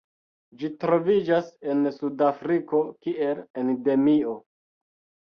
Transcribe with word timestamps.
Ĝi 0.59 0.69
troviĝas 0.83 1.49
en 1.73 1.83
Sudafriko 1.97 2.79
kiel 3.07 3.43
endemio. 3.65 4.33